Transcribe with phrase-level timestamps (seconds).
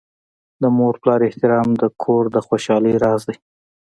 [0.61, 3.35] د مور پلار احترام د کور د خوشحالۍ راز دی.